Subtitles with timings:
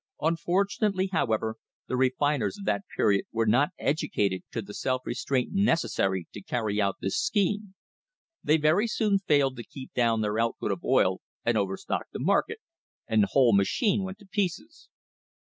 [0.21, 6.25] Unfortunately, however, the refiners of that period were not educated to the self restraint necessary
[6.33, 7.75] to carry out this scheme.
[8.43, 12.19] They very soon failed to keep down their out put of oil and overstocked the
[12.19, 12.57] market,
[13.07, 14.89] and the whole machine went to pieces.
[14.91, 14.95] Mr.